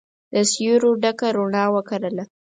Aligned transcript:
د 0.33 0.35
سیورو 0.51 0.89
ډکه 1.01 1.27
روڼا 1.37 1.65
وکرله 1.75 2.23